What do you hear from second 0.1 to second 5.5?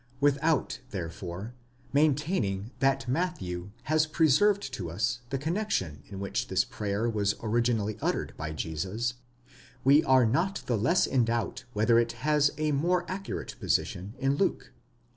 Without, therefore, maintaining that Matthew has preserved to us the